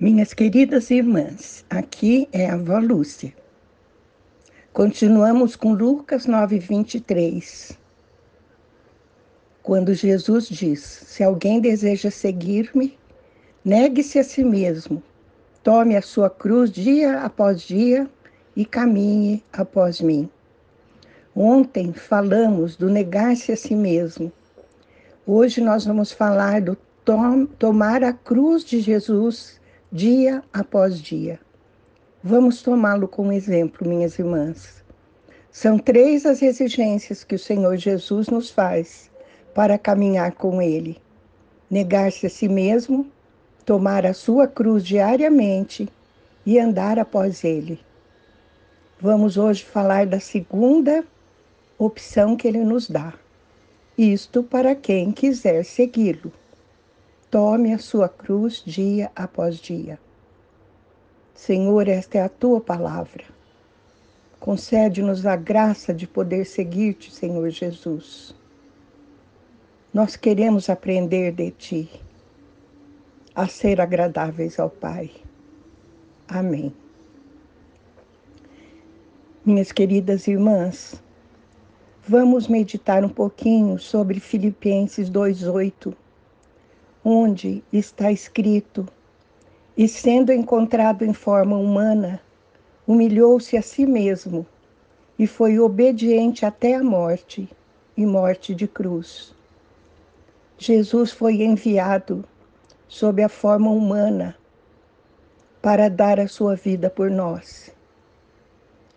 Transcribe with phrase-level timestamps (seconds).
[0.00, 3.34] Minhas queridas irmãs, aqui é a avó Lúcia.
[4.72, 7.76] Continuamos com Lucas 9:23.
[9.60, 12.96] Quando Jesus diz: Se alguém deseja seguir-me,
[13.64, 15.02] negue-se a si mesmo,
[15.64, 18.08] tome a sua cruz dia após dia
[18.54, 20.30] e caminhe após mim.
[21.34, 24.30] Ontem falamos do negar-se a si mesmo.
[25.26, 29.57] Hoje nós vamos falar do tom, tomar a cruz de Jesus
[29.90, 31.40] dia após dia.
[32.22, 34.84] Vamos tomá-lo como exemplo, minhas irmãs.
[35.50, 39.10] São três as exigências que o Senhor Jesus nos faz
[39.54, 41.00] para caminhar com Ele:
[41.70, 43.10] negar-se a si mesmo,
[43.64, 45.88] tomar a sua cruz diariamente
[46.44, 47.80] e andar após Ele.
[49.00, 51.02] Vamos hoje falar da segunda
[51.78, 53.14] opção que Ele nos dá.
[53.96, 56.30] Isto para quem quiser segui-lo.
[57.30, 59.98] Tome a sua cruz dia após dia.
[61.34, 63.22] Senhor, esta é a tua palavra.
[64.40, 68.34] Concede-nos a graça de poder seguir-te, Senhor Jesus.
[69.92, 71.90] Nós queremos aprender de ti
[73.34, 75.10] a ser agradáveis ao Pai.
[76.26, 76.74] Amém.
[79.44, 81.02] Minhas queridas irmãs,
[82.06, 86.07] vamos meditar um pouquinho sobre Filipenses 2:8
[87.10, 88.86] onde está escrito:
[89.74, 92.20] E sendo encontrado em forma humana,
[92.86, 94.46] humilhou-se a si mesmo
[95.18, 97.48] e foi obediente até a morte
[97.96, 99.34] e morte de cruz.
[100.58, 102.22] Jesus foi enviado
[102.86, 104.36] sob a forma humana
[105.62, 107.74] para dar a sua vida por nós.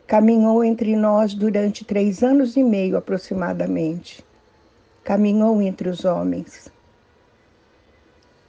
[0.06, 4.22] Caminhou entre nós durante três anos e meio aproximadamente.
[5.02, 6.70] Caminhou entre os homens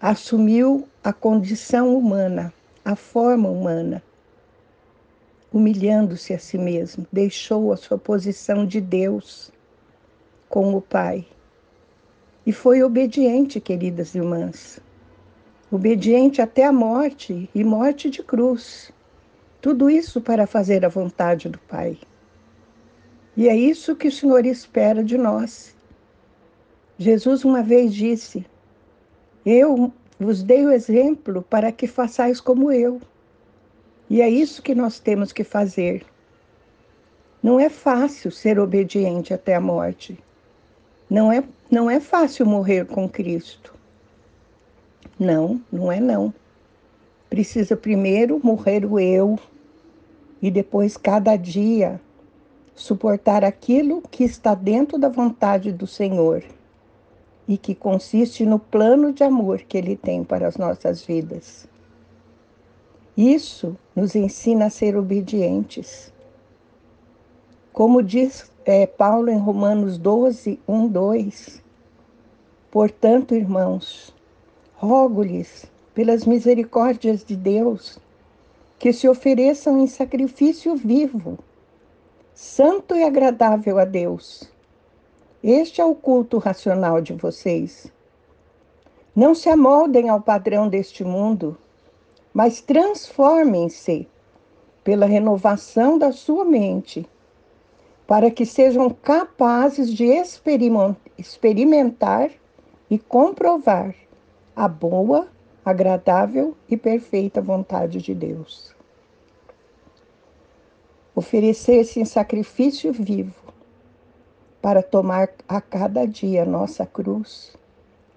[0.02, 2.52] assumiu a condição humana,
[2.84, 4.02] a forma humana,
[5.52, 9.52] humilhando-se a si mesmo, deixou a sua posição de Deus
[10.48, 11.24] com o Pai.
[12.44, 14.80] E foi obediente, queridas irmãs,
[15.70, 18.90] obediente até a morte e morte de cruz.
[19.60, 21.96] Tudo isso para fazer a vontade do Pai.
[23.36, 25.76] E é isso que o Senhor espera de nós.
[26.98, 28.44] Jesus uma vez disse:
[29.44, 33.00] eu vos dei o exemplo para que façais como eu.
[34.08, 36.04] E é isso que nós temos que fazer.
[37.42, 40.18] Não é fácil ser obediente até a morte.
[41.10, 43.74] Não é, não é fácil morrer com Cristo.
[45.18, 46.32] Não, não é não.
[47.28, 49.38] Precisa primeiro morrer o eu
[50.40, 52.00] e depois cada dia
[52.74, 56.42] suportar aquilo que está dentro da vontade do Senhor
[57.52, 61.68] e que consiste no plano de amor que Ele tem para as nossas vidas.
[63.14, 66.10] Isso nos ensina a ser obedientes.
[67.70, 71.62] Como diz é, Paulo em Romanos 12, 1, 2:
[72.70, 74.14] Portanto, irmãos,
[74.74, 77.98] rogo-lhes, pelas misericórdias de Deus,
[78.78, 81.38] que se ofereçam em sacrifício vivo,
[82.32, 84.51] santo e agradável a Deus
[85.42, 87.92] este é o culto racional de vocês.
[89.14, 91.58] Não se amoldem ao padrão deste mundo,
[92.32, 94.08] mas transformem-se
[94.84, 97.04] pela renovação da sua mente,
[98.06, 100.04] para que sejam capazes de
[101.18, 102.30] experimentar
[102.88, 103.96] e comprovar
[104.54, 105.26] a boa,
[105.64, 108.76] agradável e perfeita vontade de Deus.
[111.16, 113.41] Oferecer-se em sacrifício vivo
[114.62, 117.52] para tomar a cada dia nossa cruz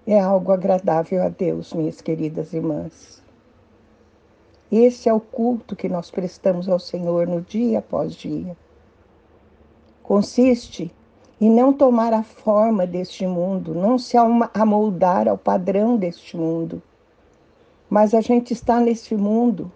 [0.06, 3.20] é algo agradável a Deus, minhas queridas irmãs.
[4.70, 8.56] Esse é o culto que nós prestamos ao Senhor no dia após dia.
[10.04, 10.94] Consiste
[11.40, 14.16] em não tomar a forma deste mundo, não se
[14.54, 16.80] amoldar ao padrão deste mundo.
[17.90, 19.70] Mas a gente está neste mundo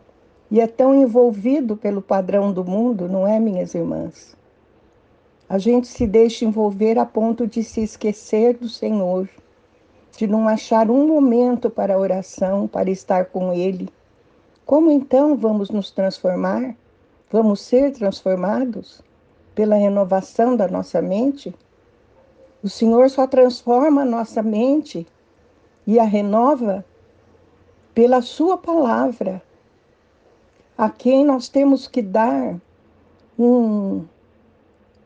[0.49, 4.39] e é tão envolvido pelo padrão do mundo, não é, minhas irmãs?
[5.51, 9.29] A gente se deixa envolver a ponto de se esquecer do Senhor,
[10.17, 13.89] de não achar um momento para oração, para estar com Ele.
[14.65, 16.77] Como então vamos nos transformar?
[17.33, 19.03] Vamos ser transformados
[19.53, 21.53] pela renovação da nossa mente?
[22.63, 25.05] O Senhor só transforma a nossa mente
[25.85, 26.85] e a renova
[27.93, 29.43] pela Sua palavra,
[30.79, 32.57] a quem nós temos que dar
[33.37, 34.05] um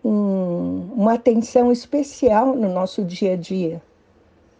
[0.04, 3.82] um, uma atenção especial no nosso dia a dia.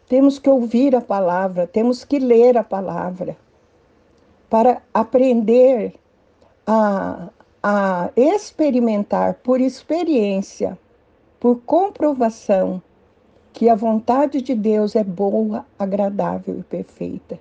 [0.08, 3.36] Temos que ouvir a palavra, temos que ler a palavra,
[4.48, 5.94] para aprender
[6.66, 7.28] a,
[7.62, 10.78] a experimentar por experiência,
[11.38, 12.82] por comprovação,
[13.52, 17.38] que a vontade de Deus é boa, agradável e perfeita.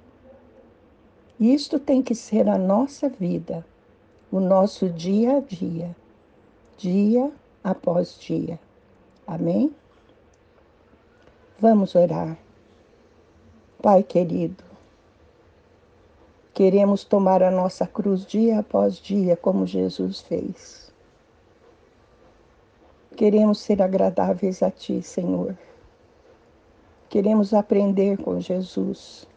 [1.40, 3.66] Isto tem que ser a nossa vida,
[4.32, 5.96] o nosso dia a dia,
[6.78, 7.32] dia
[7.64, 8.60] após dia.
[9.26, 9.74] Amém?
[11.60, 12.38] Vamos orar.
[13.82, 14.64] Pai querido,
[16.54, 20.92] queremos tomar a nossa cruz dia após dia, como Jesus fez.
[23.16, 25.58] Queremos ser agradáveis a Ti, Senhor.
[27.10, 29.28] Queremos aprender com Jesus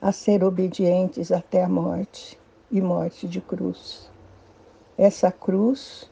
[0.00, 2.38] a ser obedientes até a morte
[2.70, 4.10] e morte de cruz.
[4.96, 6.10] Essa cruz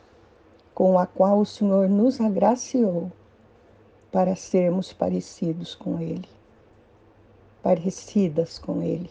[0.76, 3.10] com a qual o Senhor nos agraciou
[4.12, 6.28] para sermos parecidos com Ele,
[7.62, 9.10] parecidas com Ele.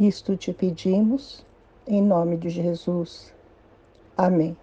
[0.00, 1.46] Isto te pedimos
[1.86, 3.32] em nome de Jesus.
[4.16, 4.56] Amém.